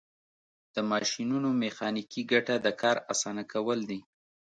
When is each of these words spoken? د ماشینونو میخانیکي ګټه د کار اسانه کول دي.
د 0.73 0.77
ماشینونو 0.91 1.49
میخانیکي 1.61 2.21
ګټه 2.31 2.55
د 2.65 2.67
کار 2.81 2.97
اسانه 3.13 3.43
کول 3.53 3.79
دي. 3.89 3.99